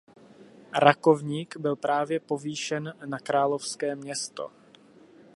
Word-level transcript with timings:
Rakovník 0.79 1.57
byl 1.57 1.75
právě 1.75 2.19
povýšen 2.19 2.93
na 3.05 3.19
královské 3.19 3.95
město. 3.95 4.51